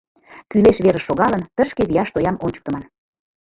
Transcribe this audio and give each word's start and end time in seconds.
Кӱлеш 0.49 0.77
верыш 0.83 1.03
шогалын, 1.07 1.43
тышке 1.55 1.83
вияш 1.89 2.09
тоям 2.15 2.35
ончыктыман. 2.45 2.83